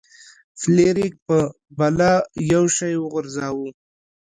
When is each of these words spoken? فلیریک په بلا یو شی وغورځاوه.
فلیریک 0.61 1.13
په 1.27 1.37
بلا 1.77 2.13
یو 2.53 2.63
شی 2.77 2.93
وغورځاوه. 2.97 3.69